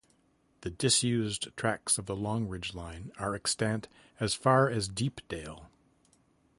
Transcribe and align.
The 0.61 0.71
disused 0.71 1.55
tracks 1.55 1.99
of 1.99 2.07
the 2.07 2.15
Longridge 2.15 2.73
line 2.73 3.11
are 3.19 3.35
extant 3.35 3.87
as 4.19 4.33
far 4.33 4.67
as 4.67 4.87
Deepdale. 4.87 5.69